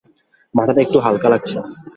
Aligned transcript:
মাথাটা 0.53 0.79
একটু 0.81 0.97
হালকা 1.05 1.27
লাগছে। 1.33 1.55